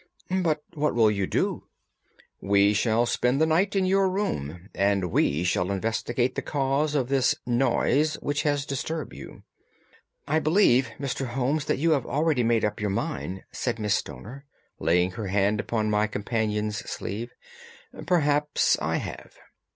"But 0.31 0.63
what 0.73 0.95
will 0.95 1.11
you 1.11 1.27
do?" 1.27 1.65
"We 2.41 2.73
shall 2.73 3.05
spend 3.05 3.39
the 3.39 3.45
night 3.45 3.75
in 3.75 3.85
your 3.85 4.09
room, 4.09 4.67
and 4.73 5.11
we 5.11 5.43
shall 5.43 5.69
investigate 5.69 6.33
the 6.33 6.41
cause 6.41 6.95
of 6.95 7.07
this 7.07 7.35
noise 7.45 8.15
which 8.15 8.41
has 8.41 8.65
disturbed 8.65 9.13
you." 9.13 9.43
"I 10.27 10.39
believe, 10.39 10.89
Mr. 10.99 11.27
Holmes, 11.27 11.65
that 11.65 11.77
you 11.77 11.91
have 11.91 12.07
already 12.07 12.41
made 12.41 12.65
up 12.65 12.81
your 12.81 12.89
mind," 12.89 13.43
said 13.51 13.77
Miss 13.77 13.93
Stoner, 13.93 14.43
laying 14.79 15.11
her 15.11 15.27
hand 15.27 15.59
upon 15.59 15.91
my 15.91 16.07
companion's 16.07 16.77
sleeve. 16.79 17.35
"Perhaps 18.07 18.79
I 18.81 18.95
have." 18.95 19.35